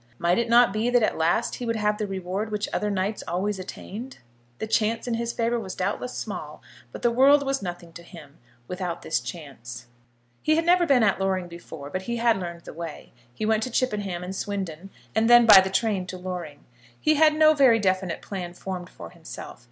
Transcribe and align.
Might 0.17 0.39
it 0.39 0.49
not 0.49 0.73
be 0.73 0.89
that 0.89 1.03
at 1.03 1.15
last 1.15 1.57
he 1.57 1.65
would 1.67 1.75
have 1.75 1.99
the 1.99 2.07
reward 2.07 2.51
which 2.51 2.67
other 2.73 2.89
knights 2.89 3.23
always 3.27 3.59
attained? 3.59 4.17
The 4.57 4.65
chance 4.65 5.07
in 5.07 5.13
his 5.13 5.31
favour 5.31 5.59
was 5.59 5.75
doubtless 5.75 6.15
small, 6.17 6.59
but 6.91 7.03
the 7.03 7.11
world 7.11 7.45
was 7.45 7.61
nothing 7.61 7.93
to 7.93 8.01
him 8.01 8.39
without 8.67 9.03
this 9.03 9.19
chance. 9.19 9.85
He 10.41 10.55
had 10.55 10.65
never 10.65 10.87
been 10.87 11.03
at 11.03 11.19
Loring 11.19 11.47
before, 11.47 11.91
but 11.91 12.01
he 12.01 12.17
had 12.17 12.39
learned 12.39 12.61
the 12.61 12.73
way. 12.73 13.13
He 13.31 13.45
went 13.45 13.61
to 13.61 13.69
Chippenham 13.69 14.23
and 14.23 14.35
Swindon, 14.35 14.89
and 15.13 15.29
then 15.29 15.45
by 15.45 15.61
the 15.61 15.69
train 15.69 16.07
to 16.07 16.17
Loring. 16.17 16.65
He 16.99 17.13
had 17.13 17.35
no 17.35 17.53
very 17.53 17.77
definite 17.77 18.23
plan 18.23 18.55
formed 18.55 18.89
for 18.89 19.11
himself. 19.11 19.59